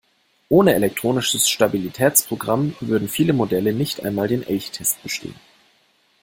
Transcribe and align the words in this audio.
Ohne 0.49 0.73
Elektronisches 0.73 1.47
Stabilitätsprogramm 1.47 2.75
würden 2.79 3.07
viele 3.07 3.33
Modelle 3.33 3.71
nicht 3.71 4.03
einmal 4.03 4.27
den 4.27 4.41
Elchtest 4.41 5.03
bestehen. 5.03 5.35